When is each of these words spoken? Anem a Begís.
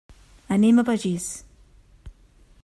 Anem 0.55 0.79
a 0.79 0.85
Begís. 0.87 1.27